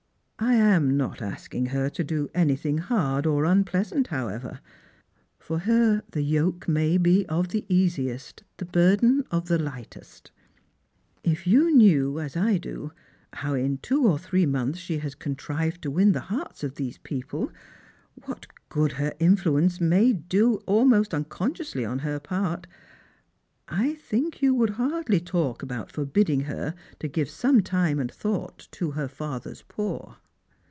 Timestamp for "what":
18.25-18.47